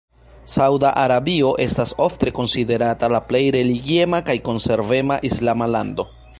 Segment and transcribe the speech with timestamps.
[0.51, 6.13] Sauda Arabio estas ofte konsiderata la plej religiema kaj konservema islama lando.